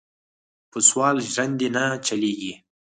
[0.71, 2.53] پۀ سوال ژرندې نۀ چلېږي.